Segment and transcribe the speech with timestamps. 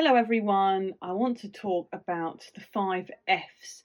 [0.00, 0.94] Hello, everyone.
[1.02, 3.82] I want to talk about the five F's,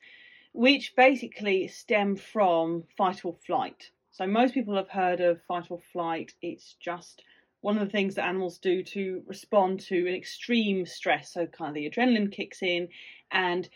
[0.54, 3.90] which basically stem from fight or flight.
[4.12, 6.32] So, most people have heard of fight or flight.
[6.40, 7.24] It's just
[7.62, 11.34] one of the things that animals do to respond to an extreme stress.
[11.34, 12.90] So, kind of the adrenaline kicks in
[13.32, 13.68] and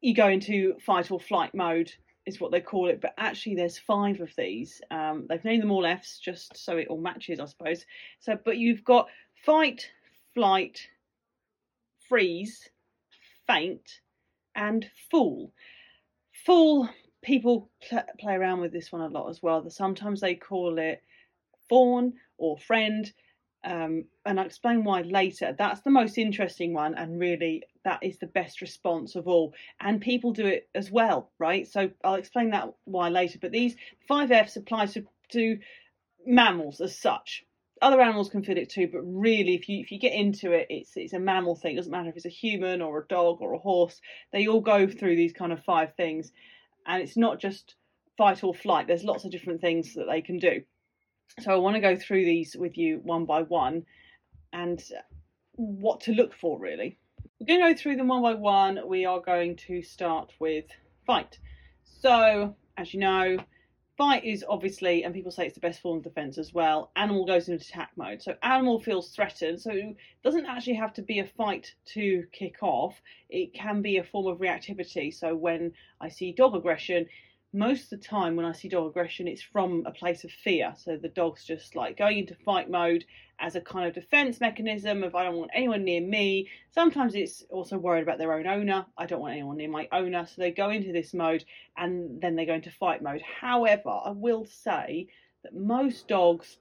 [0.00, 1.92] you go into fight or flight mode,
[2.26, 3.00] is what they call it.
[3.00, 4.80] But actually, there's five of these.
[4.92, 7.84] Um, they've named them all F's just so it all matches, I suppose.
[8.20, 9.08] So, but you've got
[9.44, 9.90] fight,
[10.32, 10.86] flight,
[12.08, 12.68] freeze,
[13.46, 14.00] faint,
[14.54, 15.52] and fool.
[16.44, 16.88] Fool,
[17.22, 19.68] people pl- play around with this one a lot as well.
[19.70, 21.02] Sometimes they call it
[21.68, 23.12] fawn or friend,
[23.64, 25.54] um, and I'll explain why later.
[25.58, 29.54] That's the most interesting one, and really that is the best response of all.
[29.80, 31.66] And people do it as well, right?
[31.66, 33.38] So I'll explain that why later.
[33.40, 33.76] But these
[34.06, 35.58] five Fs apply to, to
[36.24, 37.44] mammals as such
[37.82, 40.66] other animals can feel it too, but really, if you if you get into it,
[40.70, 41.74] it's it's a mammal thing.
[41.74, 44.00] It doesn't matter if it's a human or a dog or a horse.
[44.32, 46.32] They all go through these kind of five things,
[46.86, 47.74] and it's not just
[48.16, 48.86] fight or flight.
[48.86, 50.62] There's lots of different things that they can do.
[51.40, 53.84] So I want to go through these with you one by one,
[54.52, 54.82] and
[55.52, 56.98] what to look for really.
[57.38, 58.80] We're going to go through them one by one.
[58.86, 60.64] We are going to start with
[61.06, 61.38] fight.
[62.00, 63.38] So as you know,
[63.96, 66.90] Fight is obviously, and people say it's the best form of defense as well.
[66.96, 68.22] Animal goes into attack mode.
[68.22, 69.60] So animal feels threatened.
[69.60, 73.00] So it doesn't actually have to be a fight to kick off.
[73.30, 75.14] It can be a form of reactivity.
[75.14, 77.06] So when I see dog aggression,
[77.56, 80.74] most of the time when I see dog aggression, it's from a place of fear.
[80.76, 83.04] So the dog's just like going into fight mode
[83.40, 86.50] as a kind of defense mechanism of I don't want anyone near me.
[86.70, 88.84] Sometimes it's also worried about their own owner.
[88.98, 90.26] I don't want anyone near my owner.
[90.26, 91.44] So they go into this mode
[91.78, 93.22] and then they go into fight mode.
[93.22, 95.08] However, I will say
[95.42, 96.58] that most dogs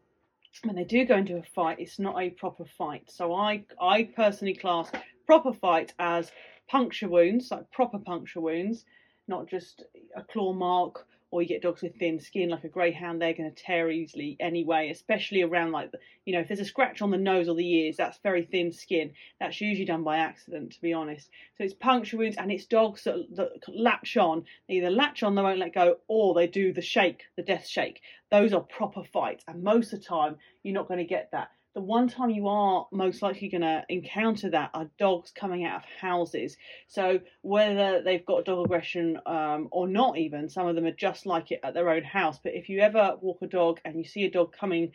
[0.64, 3.12] when they do go into a fight, it's not a proper fight.
[3.12, 4.90] So I I personally class
[5.26, 6.32] proper fight as
[6.70, 8.86] puncture wounds, like proper puncture wounds
[9.28, 9.84] not just
[10.16, 13.52] a claw mark or you get dogs with thin skin like a greyhound they're going
[13.52, 15.92] to tear easily anyway especially around like
[16.26, 18.72] you know if there's a scratch on the nose or the ears that's very thin
[18.72, 19.12] skin.
[19.40, 21.30] That's usually done by accident to be honest.
[21.58, 24.46] So it's puncture wounds and it's dogs that, that latch on.
[24.68, 27.68] They either latch on they won't let go or they do the shake the death
[27.68, 28.02] shake.
[28.32, 31.50] Those are proper fights and most of the time you're not going to get that
[31.76, 35.84] the one time you are most likely going to encounter that are dogs coming out
[35.84, 36.56] of houses.
[36.88, 41.26] So whether they've got dog aggression um, or not, even some of them are just
[41.26, 42.40] like it at their own house.
[42.42, 44.94] But if you ever walk a dog and you see a dog coming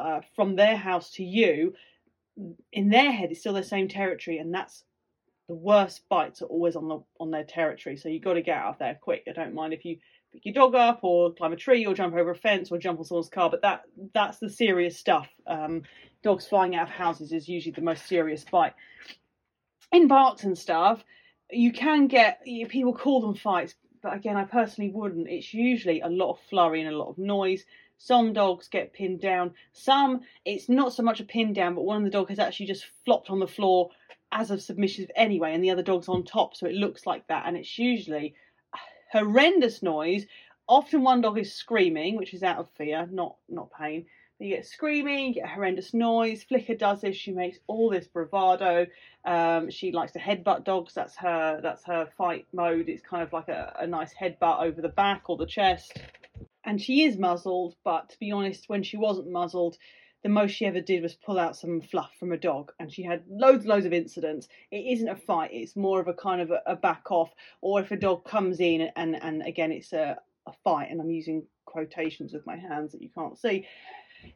[0.00, 1.74] uh, from their house to you,
[2.72, 4.84] in their head it's still the same territory, and that's
[5.48, 7.96] the worst bites are always on the on their territory.
[7.96, 9.24] So you've got to get out of there quick.
[9.28, 9.96] I don't mind if you
[10.36, 12.98] pick your dog up or climb a tree or jump over a fence or jump
[12.98, 13.82] on someone's car, but that
[14.12, 15.28] that's the serious stuff.
[15.46, 15.82] Um,
[16.22, 18.74] dogs flying out of houses is usually the most serious bite.
[19.92, 21.02] In barks and stuff,
[21.50, 25.28] you can get people call them fights, but again, I personally wouldn't.
[25.28, 27.64] It's usually a lot of flurry and a lot of noise.
[27.98, 29.54] Some dogs get pinned down.
[29.72, 32.66] Some, it's not so much a pin down, but one of the dog has actually
[32.66, 33.90] just flopped on the floor
[34.32, 37.44] as a submissive anyway, and the other dog's on top, so it looks like that.
[37.46, 38.34] And it's usually
[39.24, 40.26] horrendous noise.
[40.68, 44.06] Often one dog is screaming, which is out of fear, not not pain.
[44.38, 46.42] You get screaming, you get a horrendous noise.
[46.42, 47.16] Flicker does this.
[47.16, 48.86] She makes all this bravado.
[49.24, 50.92] Um, she likes to headbutt dogs.
[50.92, 51.60] That's her.
[51.62, 52.88] That's her fight mode.
[52.88, 55.98] It's kind of like a, a nice headbutt over the back or the chest.
[56.64, 59.78] And she is muzzled, but to be honest, when she wasn't muzzled,
[60.22, 63.02] the most she ever did was pull out some fluff from a dog, and she
[63.02, 64.48] had loads, loads of incidents.
[64.70, 67.80] It isn't a fight; it's more of a kind of a, a back off, or
[67.80, 71.44] if a dog comes in and and again it's a, a fight, and I'm using
[71.64, 73.66] quotations with my hands that you can't see.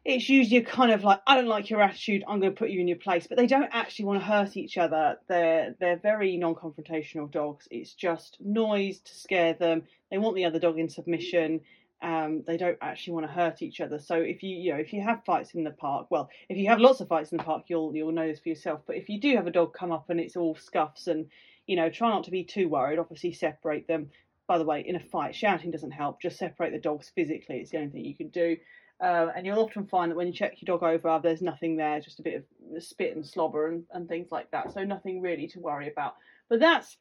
[0.05, 2.23] It's usually kind of like I don't like your attitude.
[2.27, 4.55] I'm going to put you in your place, but they don't actually want to hurt
[4.55, 5.17] each other.
[5.27, 7.67] They're they're very non-confrontational dogs.
[7.71, 9.83] It's just noise to scare them.
[10.09, 11.61] They want the other dog in submission
[12.01, 13.99] um, they don't actually want to hurt each other.
[13.99, 16.67] So if you you know if you have fights in the park, well, if you
[16.67, 18.81] have lots of fights in the park, you'll you'll know this for yourself.
[18.85, 21.27] But if you do have a dog come up and it's all scuffs and
[21.67, 22.99] you know try not to be too worried.
[22.99, 24.09] Obviously separate them.
[24.47, 26.21] By the way, in a fight, shouting doesn't help.
[26.21, 27.57] Just separate the dogs physically.
[27.57, 28.57] It's the only thing you can do.
[28.99, 31.99] Uh, and you'll often find that when you check your dog over, there's nothing there,
[32.01, 32.45] just a bit
[32.75, 34.73] of spit and slobber and, and things like that.
[34.73, 36.15] So nothing really to worry about.
[36.49, 36.97] But that's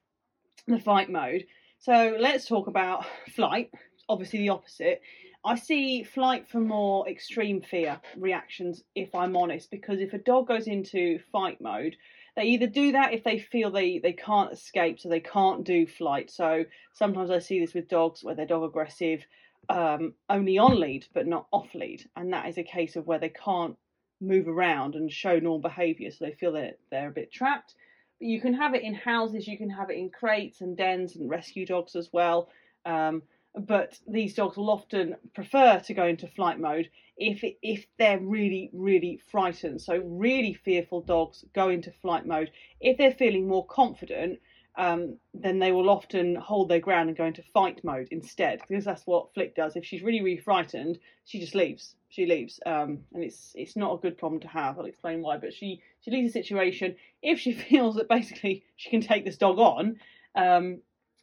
[0.67, 1.45] the fight mode.
[1.79, 3.05] So let's talk about
[3.35, 3.71] flight
[4.11, 5.01] obviously the opposite.
[5.45, 10.49] I see flight for more extreme fear reactions, if I'm honest, because if a dog
[10.49, 11.97] goes into fight mode,
[12.37, 15.87] they either do that if they feel they, they can't escape, so they can't do
[15.87, 16.31] flight.
[16.31, 19.25] So sometimes I see this with dogs where they're dog aggressive,
[19.69, 23.19] um, only on lead but not off lead, and that is a case of where
[23.19, 23.77] they can't
[24.21, 27.75] move around and show normal behaviour, so they feel that they're a bit trapped.
[28.19, 31.17] But you can have it in houses, you can have it in crates and dens
[31.17, 32.51] and rescue dogs as well.
[32.85, 33.23] Um,
[33.59, 38.71] but these dogs will often prefer to go into flight mode if if they're really
[38.73, 39.81] really frightened.
[39.81, 42.51] So really fearful dogs go into flight mode.
[42.81, 44.39] If they're feeling more confident,
[44.77, 48.85] um, then they will often hold their ground and go into fight mode instead because
[48.85, 49.75] that's what Flick does.
[49.75, 51.97] If she's really really frightened, she just leaves.
[52.09, 54.79] She leaves, um, and it's it's not a good problem to have.
[54.79, 55.39] I'll explain why.
[55.39, 59.37] But she she leaves the situation if she feels that basically she can take this
[59.37, 59.99] dog on.
[60.37, 60.81] Um,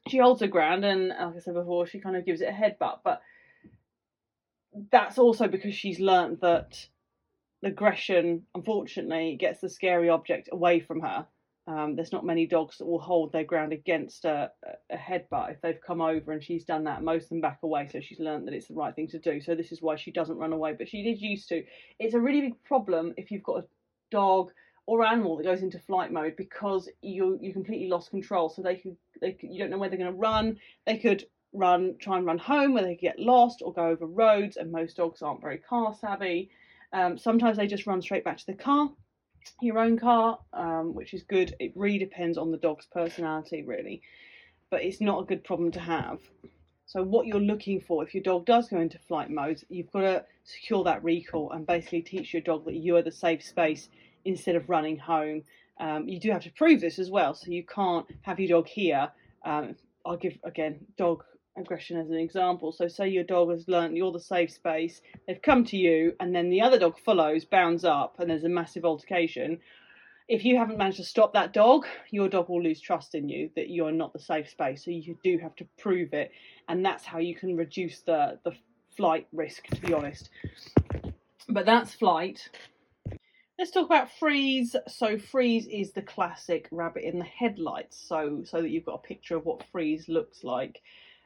[0.09, 2.51] she holds her ground, and like I said before, she kind of gives it a
[2.51, 3.00] headbutt.
[3.04, 3.21] But
[4.92, 6.88] that's also because she's learnt that
[7.63, 11.25] aggression, unfortunately, gets the scary object away from her.
[11.68, 14.51] Um, there's not many dogs that will hold their ground against a,
[14.89, 17.04] a headbutt if they've come over and she's done that.
[17.04, 19.42] Most of them back away, so she's learned that it's the right thing to do.
[19.42, 21.63] So this is why she doesn't run away, but she is used to.
[22.00, 23.68] It's a really big problem if you've got a
[24.12, 24.51] dog
[24.88, 28.50] or animal that goes into flight mode because you you completely lost control.
[28.50, 30.57] So they could they could, you don't know where they're going to run.
[30.88, 34.57] They could run try and run home where they get lost or go over roads,
[34.57, 36.50] and most dogs aren't very car savvy.
[36.94, 38.89] Um, sometimes they just run straight back to the car
[39.62, 41.56] your own car, um, which is good.
[41.60, 44.01] It really depends on the dog's personality, really,
[44.69, 46.19] but it's not a good problem to have.
[46.86, 50.01] So, what you're looking for if your dog does go into flight mode, you've got
[50.01, 53.90] to secure that recall and basically teach your dog that you are the safe space
[54.28, 55.44] instead of running home.
[55.80, 58.68] Um, you do have to prove this as well, so you can't have your dog
[58.68, 59.10] here.
[59.46, 59.76] Um,
[60.06, 61.24] I'll give again dog
[61.56, 62.72] aggression as an example.
[62.72, 66.36] So, say your dog has learned you're the safe space, they've come to you, and
[66.36, 69.60] then the other dog follows, bounds up, and there's a massive altercation.
[70.28, 73.50] If you haven't managed to stop that dog, your dog will lose trust in you
[73.56, 74.84] that you're not the safe space.
[74.84, 76.32] So, you do have to prove it,
[76.68, 78.52] and that's how you can reduce the, the
[78.96, 80.30] flight risk, to be honest.
[81.50, 82.50] But that's flight.
[83.57, 84.75] Let's talk about freeze.
[84.88, 87.98] So freeze is the classic rabbit in the headlights.
[87.98, 90.81] So so that you've got a picture of what freeze looks like.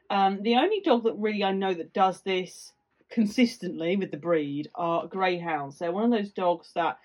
[0.10, 2.72] Um, the only dog that really I know that does this
[3.10, 5.78] consistently with the breed are greyhounds.
[5.78, 7.00] They're one of those dogs that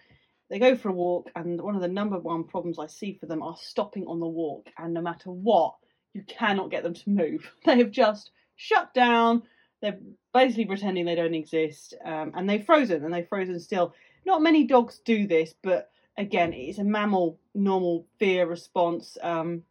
[0.48, 3.26] they go for a walk, and one of the number one problems I see for
[3.26, 4.70] them are stopping on the walk.
[4.78, 5.74] And no matter what,
[6.14, 7.50] you cannot get them to move.
[7.64, 9.42] They have just shut down.
[9.82, 9.98] They're
[10.32, 13.92] basically pretending they don't exist, um, and they've frozen, and they've frozen still.
[14.26, 19.16] Not many dogs do this, but again, it's a mammal normal fear response.
[19.22, 19.62] Um,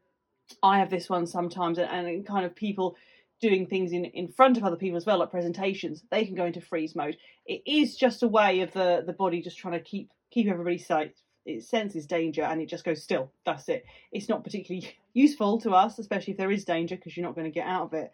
[0.63, 2.95] I have this one sometimes, and, and kind of people
[3.41, 6.45] doing things in, in front of other people as well, like presentations, they can go
[6.45, 7.17] into freeze mode.
[7.45, 10.77] It is just a way of the, the body just trying to keep keep everybody
[10.77, 11.11] safe.
[11.45, 13.31] It senses danger and it just goes still.
[13.45, 13.85] That's it.
[14.11, 17.45] It's not particularly useful to us, especially if there is danger, because you're not going
[17.45, 18.11] to get out of it.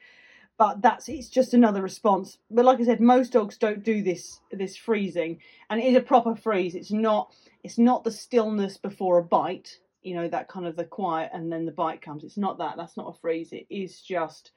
[0.61, 2.37] But that's it's just another response.
[2.51, 5.39] But like I said, most dogs don't do this this freezing,
[5.71, 6.75] and it is a proper freeze.
[6.75, 10.83] It's not it's not the stillness before a bite, you know, that kind of the
[10.83, 12.23] quiet and then the bite comes.
[12.23, 12.77] It's not that.
[12.77, 13.51] That's not a freeze.
[13.53, 14.51] It is just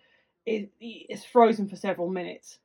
[0.45, 2.59] it, it's frozen for several minutes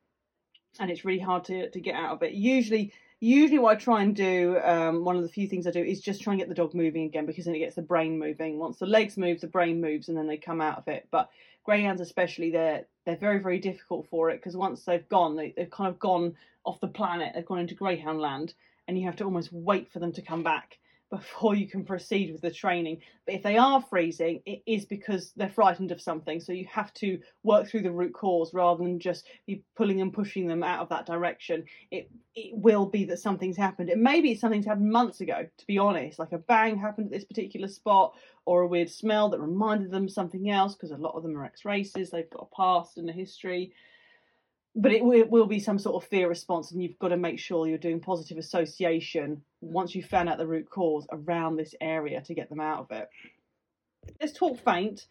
[0.78, 2.34] and it's really hard to, to get out of it.
[2.34, 5.82] Usually, usually what I try and do, um, one of the few things I do
[5.82, 8.18] is just try and get the dog moving again because then it gets the brain
[8.18, 8.58] moving.
[8.58, 11.08] Once the legs move, the brain moves and then they come out of it.
[11.10, 11.30] But
[11.70, 15.70] greyhounds especially, they're they're very very difficult for it because once they've gone, they, they've
[15.70, 16.34] kind of gone
[16.64, 17.30] off the planet.
[17.32, 18.54] They've gone into greyhound land,
[18.88, 20.78] and you have to almost wait for them to come back
[21.10, 22.98] before you can proceed with the training.
[23.26, 26.40] But if they are freezing, it is because they're frightened of something.
[26.40, 30.12] So you have to work through the root cause rather than just be pulling and
[30.12, 31.64] pushing them out of that direction.
[31.90, 33.90] It it will be that something's happened.
[33.90, 36.20] It may be something's happened months ago, to be honest.
[36.20, 38.14] Like a bang happened at this particular spot,
[38.46, 41.44] or a weird smell that reminded them something else, because a lot of them are
[41.44, 43.72] ex races, they've got a past and a history
[44.76, 47.38] but it will, will, be some sort of fear response, and you've got to make
[47.38, 52.20] sure you're doing positive association once you've found out the root cause around this area
[52.22, 53.08] to get them out of it.
[54.20, 55.06] Let's talk faint.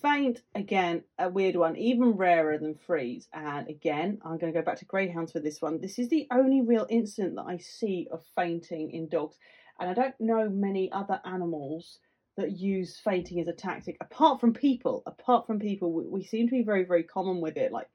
[0.00, 3.28] Faint, again, a weird one, even rarer than freeze.
[3.32, 5.80] And again, I'm going to go back to greyhounds for this one.
[5.80, 9.36] This is the only real incident that I see of fainting in dogs.
[9.78, 11.98] And I don't know many other animals
[12.36, 15.02] that use fainting as a tactic, apart from people.
[15.06, 17.72] Apart from people, we seem to be very, very common with it.
[17.72, 17.88] Like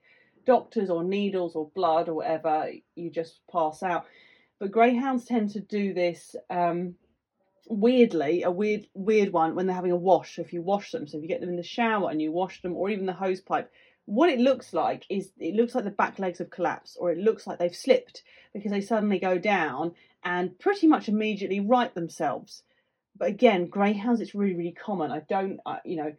[0.47, 4.05] doctors or needles or blood or whatever, you just pass out.
[4.59, 6.95] But greyhounds tend to do this um,
[7.69, 10.39] weirdly, a weird weird one when they're having a wash.
[10.39, 12.61] If you wash them, so if you get them in the shower and you wash
[12.61, 13.71] them, or even the hose pipe,
[14.05, 17.17] what it looks like is it looks like the back legs have collapsed, or it
[17.17, 18.23] looks like they've slipped
[18.53, 22.63] because they suddenly go down and pretty much immediately right themselves.
[23.15, 25.11] But again, greyhounds, it's really really common.
[25.11, 26.13] I don't, I, you know,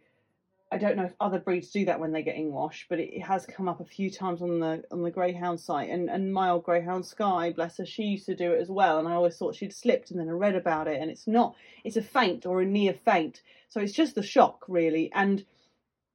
[0.71, 3.45] I don't know if other breeds do that when they're getting washed, but it, has
[3.47, 5.89] come up a few times on the on the greyhound site.
[5.89, 8.99] And and my old greyhound Sky, bless her, she used to do it as well.
[8.99, 11.55] And I always thought she'd slipped, and then I read about it, and it's not.
[11.83, 15.11] It's a faint or a near faint, so it's just the shock really.
[15.13, 15.43] And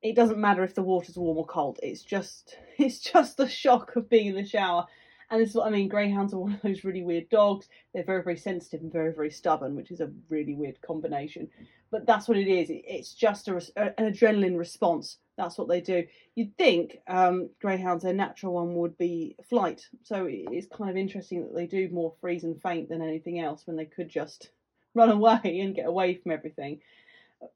[0.02, 1.80] it doesn't matter if the water's warm or cold.
[1.82, 4.86] It's just it's just the shock of being in the shower.
[5.34, 5.88] And this is what I mean.
[5.88, 7.68] Greyhounds are one of those really weird dogs.
[7.92, 11.48] They're very, very sensitive and very, very stubborn, which is a really weird combination
[11.94, 12.66] but that's what it is.
[12.70, 15.18] It's just a, an adrenaline response.
[15.36, 16.04] That's what they do.
[16.34, 19.86] You'd think um, greyhounds, their natural one would be flight.
[20.02, 23.64] So it's kind of interesting that they do more freeze and faint than anything else
[23.64, 24.50] when they could just
[24.96, 26.80] run away and get away from everything.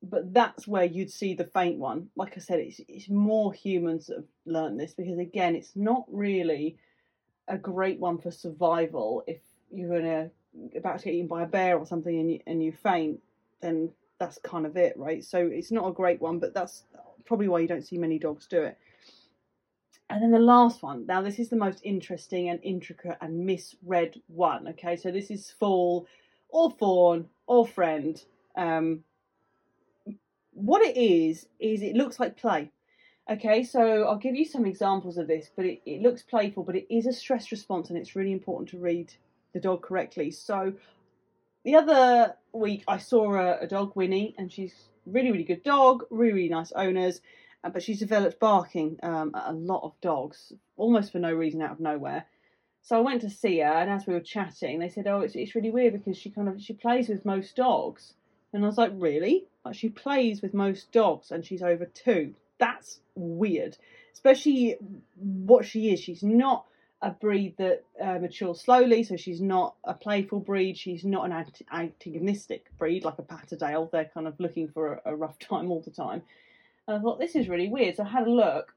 [0.04, 2.10] But that's where you'd see the faint one.
[2.14, 6.04] Like I said, it's, it's more humans that have learned this because, again, it's not
[6.08, 6.78] really
[7.48, 9.24] a great one for survival.
[9.26, 9.40] If
[9.70, 10.30] you're gonna
[10.76, 13.20] about to get eaten by a bear or something and you, and you faint,
[13.60, 15.24] then that's kind of it, right?
[15.24, 16.84] So it's not a great one, but that's
[17.24, 18.78] probably why you don't see many dogs do it.
[20.10, 21.04] And then the last one.
[21.06, 24.68] Now, this is the most interesting and intricate and misread one.
[24.68, 26.06] Okay, so this is foal
[26.48, 28.22] or fawn or friend.
[28.56, 29.04] Um,
[30.52, 32.70] what it is, is it looks like play.
[33.30, 36.76] Okay, so I'll give you some examples of this, but it, it looks playful, but
[36.76, 39.12] it is a stress response and it's really important to read
[39.52, 40.30] the dog correctly.
[40.30, 40.72] So
[41.62, 46.04] the other week I saw a, a dog, Winnie, and she's really, really good dog,
[46.08, 47.20] really, really nice owners,
[47.64, 51.60] uh, but she's developed barking um, at a lot of dogs, almost for no reason
[51.60, 52.24] out of nowhere.
[52.80, 55.34] So I went to see her, and as we were chatting, they said, "Oh, it's
[55.34, 58.14] it's really weird because she kind of she plays with most dogs."
[58.54, 59.44] And I was like, "Really?
[59.64, 62.34] Like she plays with most dogs, and she's over two?
[62.58, 63.76] That's weird,
[64.12, 64.76] especially
[65.16, 66.00] what she is.
[66.00, 66.64] She's not."
[67.00, 70.76] a breed that uh, matures slowly, so she's not a playful breed.
[70.76, 73.88] She's not an antagonistic breed like a Patterdale.
[73.90, 76.22] They're kind of looking for a, a, rough time all the time.
[76.86, 77.96] And I thought this is really weird.
[77.96, 78.74] So I had a look,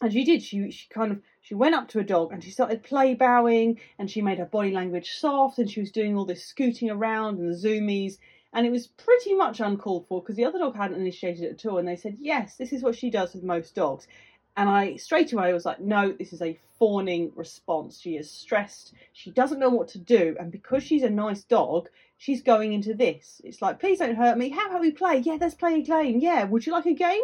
[0.00, 0.42] and she did.
[0.42, 3.80] She she kind of she went up to a dog and she started play bowing,
[3.98, 7.38] and she made her body language soft, and she was doing all this scooting around
[7.38, 8.18] and the zoomies.
[8.52, 11.66] And it was pretty much uncalled for because the other dog hadn't initiated it at
[11.66, 11.78] all.
[11.78, 14.08] And they said, yes, this is what she does with most dogs.
[14.56, 18.00] And I straight away was like, no, this is a fawning response.
[18.00, 18.94] She is stressed.
[19.12, 20.36] She doesn't know what to do.
[20.40, 21.88] And because she's a nice dog,
[22.18, 23.40] she's going into this.
[23.44, 24.48] It's like, please don't hurt me.
[24.48, 25.18] How about we play?
[25.18, 26.18] Yeah, let's play a game.
[26.20, 27.22] Yeah, would you like a game?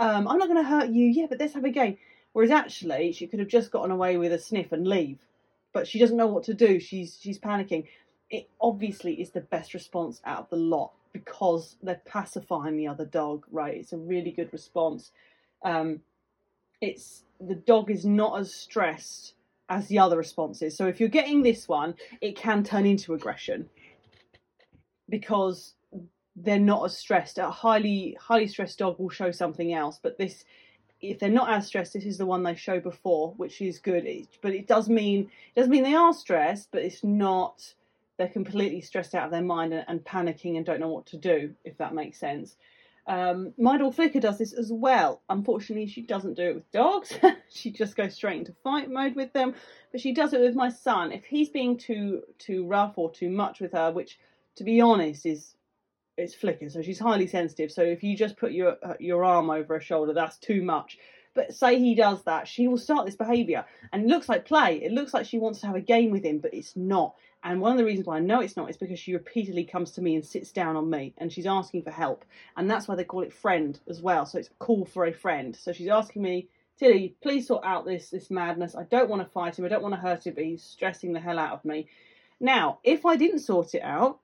[0.00, 1.06] Um, I'm not going to hurt you.
[1.06, 1.98] Yeah, but let's have a game.
[2.32, 5.18] Whereas actually, she could have just gotten away with a sniff and leave.
[5.72, 6.80] But she doesn't know what to do.
[6.80, 7.86] She's she's panicking.
[8.30, 13.04] It obviously is the best response out of the lot because they're pacifying the other
[13.04, 13.74] dog, right?
[13.74, 15.12] It's a really good response.
[15.62, 16.00] Um,
[16.80, 19.34] it's the dog is not as stressed
[19.68, 20.76] as the other responses.
[20.76, 23.68] So if you're getting this one, it can turn into aggression
[25.08, 25.74] because
[26.36, 27.38] they're not as stressed.
[27.38, 30.44] A highly highly stressed dog will show something else, but this
[31.00, 34.06] if they're not as stressed, this is the one they show before, which is good.
[34.40, 37.74] but it does mean it does mean they are stressed, but it's not
[38.16, 41.16] they're completely stressed out of their mind and, and panicking and don't know what to
[41.16, 41.54] do.
[41.64, 42.56] If that makes sense.
[43.06, 45.20] Um, my dog Flicker does this as well.
[45.28, 47.12] Unfortunately, she doesn't do it with dogs.
[47.50, 49.54] she just goes straight into fight mode with them.
[49.92, 51.12] But she does it with my son.
[51.12, 54.18] If he's being too too rough or too much with her, which,
[54.56, 55.54] to be honest, is
[56.16, 57.72] it's Flicker, so she's highly sensitive.
[57.72, 60.98] So if you just put your uh, your arm over her shoulder, that's too much.
[61.34, 64.76] But say he does that, she will start this behaviour, and it looks like play.
[64.82, 67.16] It looks like she wants to have a game with him, but it's not.
[67.44, 69.90] And one of the reasons why I know it's not is because she repeatedly comes
[69.92, 72.24] to me and sits down on me and she's asking for help.
[72.56, 74.24] And that's why they call it friend as well.
[74.24, 75.54] So it's a call for a friend.
[75.54, 76.48] So she's asking me,
[76.78, 78.74] Tilly, please sort out this this madness.
[78.74, 79.64] I don't want to fight him.
[79.66, 81.86] I don't want to hurt him, but he's stressing the hell out of me.
[82.40, 84.20] Now, if I didn't sort it out,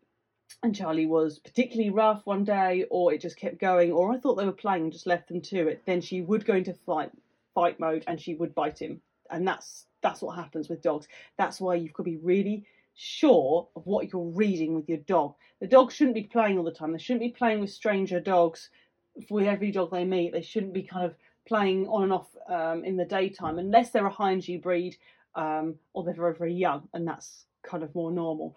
[0.63, 4.35] and Charlie was particularly rough one day, or it just kept going, or I thought
[4.35, 7.11] they were playing and just left them to it, then she would go into fight
[7.55, 9.03] fight mode and she would bite him.
[9.31, 11.07] And that's that's what happens with dogs.
[11.37, 12.65] That's why you've got to be really
[13.01, 15.35] sure of what you're reading with your dog.
[15.61, 16.93] The dog shouldn't be playing all the time.
[16.93, 18.69] They shouldn't be playing with stranger dogs
[19.31, 20.33] with every dog they meet.
[20.33, 21.15] They shouldn't be kind of
[21.49, 24.97] playing on and off um, in the daytime unless they're a Hindji breed
[25.35, 28.57] um, or they're very, very young, and that's kind of more normal.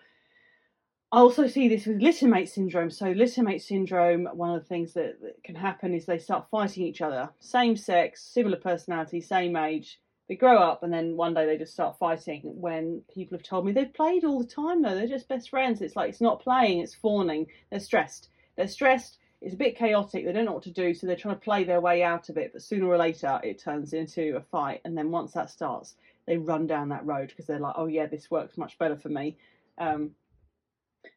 [1.11, 2.89] I also see this with littermate syndrome.
[2.89, 6.83] So, littermate syndrome, one of the things that, that can happen is they start fighting
[6.83, 7.29] each other.
[7.39, 9.99] Same sex, similar personality, same age,
[10.33, 13.67] they grow up and then one day they just start fighting when people have told
[13.67, 14.95] me they've played all the time though.
[14.95, 15.79] They're just best friends.
[15.79, 17.45] It's like it's not playing it's fawning.
[17.69, 18.29] They're stressed.
[18.55, 19.19] They're stressed.
[19.41, 20.25] It's a bit chaotic.
[20.25, 22.37] They don't know what to do so they're trying to play their way out of
[22.37, 22.51] it.
[22.51, 24.81] But sooner or later it turns into a fight.
[24.85, 25.93] And then once that starts
[26.25, 29.09] they run down that road because they're like oh yeah this works much better for
[29.09, 29.37] me.
[29.77, 30.11] Um,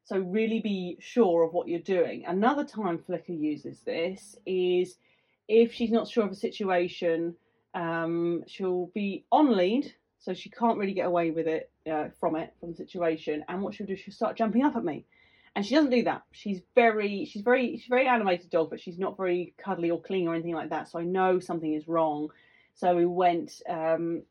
[0.05, 2.27] so really be sure of what you're doing.
[2.27, 4.99] Another time flicker uses this is
[5.49, 7.35] if she's not sure of a situation,
[7.77, 12.35] um, she'll be on lead, so she can't really get away with it uh, from
[12.35, 13.45] it from the situation.
[13.49, 15.05] And what she'll do, she'll start jumping up at me,
[15.55, 16.23] and she doesn't do that.
[16.33, 20.27] She's very, she's very, she's very animated dog, but she's not very cuddly or clean
[20.27, 20.89] or anything like that.
[20.89, 22.31] So I know something is wrong.
[22.75, 23.63] So we went.
[23.69, 24.23] Um,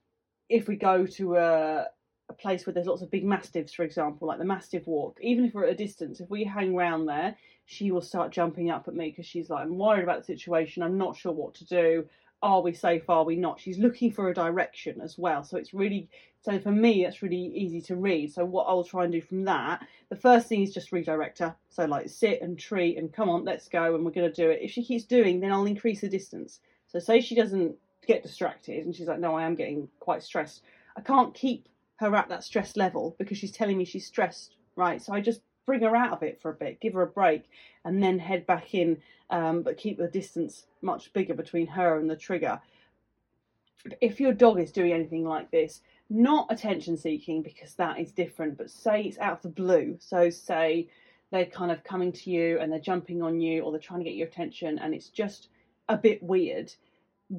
[0.50, 1.88] if we go to a,
[2.30, 5.46] a place where there's lots of big mastiffs, for example, like the mastiff walk, even
[5.46, 7.36] if we're at a distance, if we hang around there,
[7.66, 10.84] she will start jumping up at me because she's like, I'm worried about the situation.
[10.84, 12.06] I'm not sure what to do.
[12.46, 13.10] Are we safe?
[13.10, 13.60] Are we not?
[13.60, 15.44] She's looking for a direction as well.
[15.44, 16.08] So it's really,
[16.44, 18.32] so for me, it's really easy to read.
[18.32, 21.56] So what I'll try and do from that, the first thing is just redirect her.
[21.72, 23.96] So like sit and treat and come on, let's go.
[23.96, 24.60] And we're going to do it.
[24.62, 26.60] If she keeps doing, then I'll increase the distance.
[26.88, 30.62] So say she doesn't get distracted and she's like, no, I am getting quite stressed.
[30.96, 35.02] I can't keep her at that stress level because she's telling me she's stressed, right?
[35.02, 37.44] So I just bring her out of it for a bit, give her a break,
[37.84, 42.10] and then head back in, um, but keep the distance much bigger between her and
[42.10, 42.60] the trigger.
[44.02, 48.58] If your dog is doing anything like this, not attention seeking because that is different,
[48.58, 49.98] but say it's out of the blue.
[50.00, 50.88] So, say
[51.32, 54.06] they're kind of coming to you and they're jumping on you or they're trying to
[54.06, 55.50] get your attention and it's just
[55.90, 56.72] a bit weird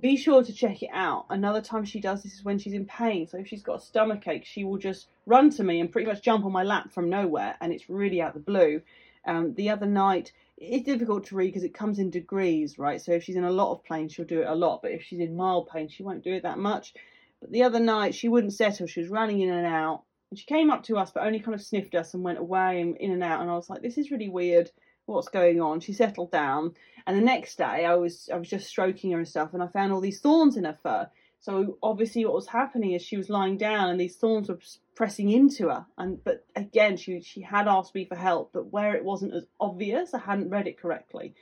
[0.01, 1.27] be sure to check it out.
[1.31, 3.27] Another time she does this is when she's in pain.
[3.27, 6.09] So if she's got a stomach ache, she will just run to me and pretty
[6.09, 8.83] much jump on my lap from nowhere, and it's really out the blue.
[9.27, 13.01] Um, the other night, it's difficult to read because it comes in degrees, right?
[13.01, 15.03] So if she's in a lot of pain, she'll do it a lot, but if
[15.03, 16.95] she's in mild pain, she won't do it that much.
[17.41, 18.87] But the other night, she wouldn't settle.
[18.87, 21.55] She was running in and out, and she came up to us, but only kind
[21.55, 23.41] of sniffed us and went away and in and out.
[23.41, 24.71] And I was like, this is really weird
[25.07, 25.81] what's going on.
[25.81, 26.75] She settled down,
[27.07, 29.69] and the next day I was I was just stroking her and stuff, and I
[29.69, 31.09] found all these thorns in her fur.
[31.41, 34.59] So obviously, what was happening is she was lying down, and these thorns were
[34.95, 35.87] pressing into her.
[35.97, 39.47] And but again, she she had asked me for help, but where it wasn't as
[39.61, 41.35] obvious, I hadn't read it correctly.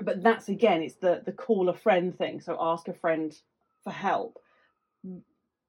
[0.00, 2.40] But that's again, it's the the call a friend thing.
[2.40, 3.32] So ask a friend
[3.84, 4.40] for help.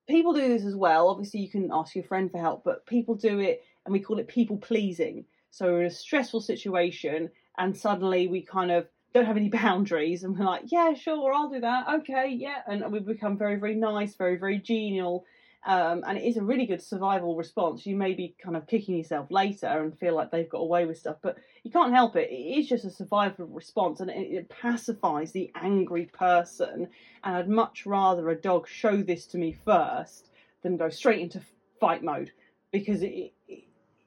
[0.08, 1.10] People do this as well.
[1.10, 4.18] Obviously, you can ask your friend for help, but people do it, and we call
[4.18, 9.26] it people pleasing so we're in a stressful situation, and suddenly we kind of don't
[9.26, 11.88] have any boundaries, and we're like, yeah, sure, I'll do that.
[12.02, 15.24] Okay, yeah, and we become very, very nice, very, very genial.
[15.66, 17.86] Um, and it is a really good survival response.
[17.86, 20.98] You may be kind of kicking yourself later and feel like they've got away with
[20.98, 22.30] stuff, but you can't help it.
[22.30, 26.90] It is just a survival response and it, it pacifies the angry person.
[27.24, 30.30] And I'd much rather a dog show this to me first
[30.62, 31.42] than go straight into
[31.80, 32.32] fight mode
[32.72, 33.34] because it, it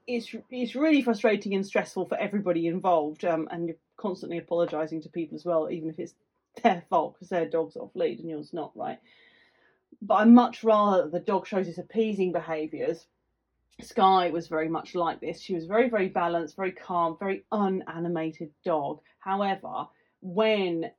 [0.08, 5.08] it's it's really frustrating and stressful for everybody involved, um, and you're constantly apologising to
[5.10, 6.14] people as well, even if it's
[6.62, 8.98] their fault because their dog's off lead and yours not, right?
[10.00, 13.06] But I much rather the dog shows its appeasing behaviours.
[13.80, 15.40] Sky was very much like this.
[15.40, 19.00] She was very, very balanced, very calm, very unanimated dog.
[19.20, 19.86] However,
[20.20, 20.90] when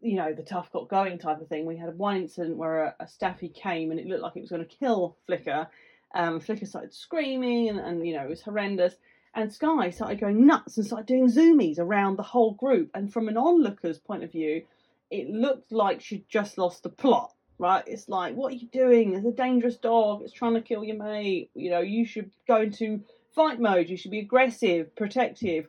[0.00, 2.94] you know the tough got going type of thing, we had one incident where a,
[3.00, 5.68] a staffy came and it looked like it was going to kill Flicker
[6.14, 8.94] um, Flicker started screaming, and, and you know it was horrendous.
[9.34, 12.90] And Sky started going nuts and started doing zoomies around the whole group.
[12.94, 14.62] And from an onlooker's point of view,
[15.10, 17.32] it looked like she'd just lost the plot.
[17.58, 17.84] Right?
[17.86, 19.12] It's like, what are you doing?
[19.12, 20.22] There's a dangerous dog.
[20.22, 21.50] It's trying to kill your mate.
[21.54, 23.02] You know, you should go into
[23.34, 23.88] fight mode.
[23.88, 25.66] You should be aggressive, protective.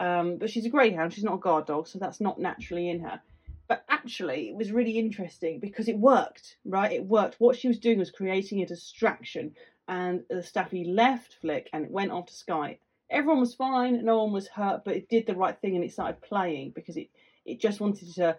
[0.00, 1.12] Um, but she's a greyhound.
[1.12, 3.20] She's not a guard dog, so that's not naturally in her.
[3.68, 6.90] But actually, it was really interesting because it worked, right?
[6.90, 7.36] It worked.
[7.38, 9.54] What she was doing was creating a distraction
[9.88, 12.78] and the staffy left Flick and it went off to Sky.
[13.10, 15.92] Everyone was fine, no one was hurt, but it did the right thing and it
[15.92, 17.08] started playing because it,
[17.46, 18.36] it just wanted to,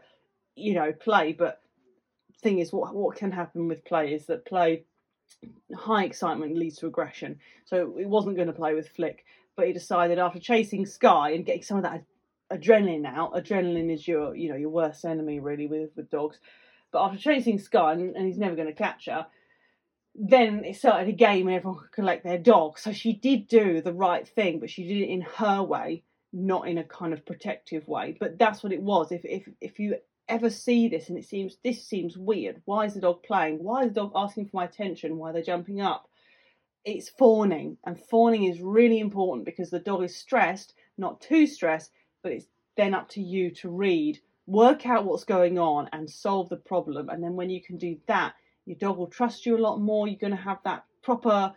[0.55, 1.33] you know, play.
[1.33, 1.59] But
[2.41, 4.85] thing is, what what can happen with play is that play,
[5.75, 7.39] high excitement leads to aggression.
[7.65, 11.45] So it wasn't going to play with Flick, but he decided after chasing Sky and
[11.45, 12.03] getting some of that
[12.53, 13.33] adrenaline out.
[13.33, 16.37] Adrenaline is your, you know, your worst enemy really with with dogs.
[16.91, 19.25] But after chasing Sky and, and he's never going to catch her,
[20.21, 22.77] then it started a game and everyone could collect their dog.
[22.77, 26.03] So she did do the right thing, but she did it in her way,
[26.33, 28.17] not in a kind of protective way.
[28.19, 29.13] But that's what it was.
[29.13, 29.95] If if if you
[30.27, 33.63] ever see this and it seems this seems weird, why is the dog playing?
[33.63, 35.17] Why is the dog asking for my attention?
[35.17, 36.09] Why are they jumping up?
[36.83, 41.91] It's fawning, and fawning is really important because the dog is stressed, not too stressed,
[42.23, 46.49] but it's then up to you to read, work out what's going on, and solve
[46.49, 47.07] the problem.
[47.09, 48.33] And then when you can do that,
[48.69, 50.07] your dog will trust you a lot more.
[50.07, 51.53] You're going to have that proper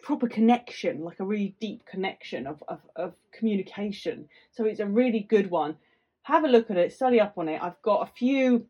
[0.00, 4.28] proper connection like a really deep connection of, of, of communication.
[4.52, 5.76] So it's a really good one.
[6.22, 7.62] Have a look at it study up on it.
[7.62, 8.66] I've got a few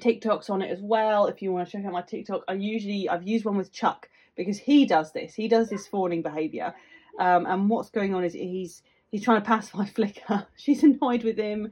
[0.00, 2.42] tiktoks on it as well if you want to check out my tiktok.
[2.46, 5.34] I usually i've used one with chuck because he does this.
[5.34, 6.74] He does this fawning behavior.
[7.18, 10.46] Um, and what's going on is he's he's trying to pacify Flicker.
[10.56, 11.70] She's annoyed with him.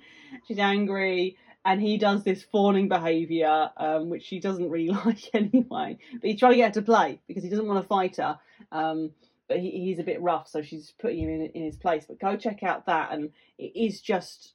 [0.49, 1.37] She's angry.
[1.65, 5.99] And he does this fawning behaviour, um, which she doesn't really like anyway.
[6.13, 8.39] But he's trying to get her to play because he doesn't want to fight her.
[8.71, 9.13] Um,
[9.49, 12.05] but he, he's a bit rough, so she's putting him in, in his place.
[12.07, 14.55] But go check out that, and it is just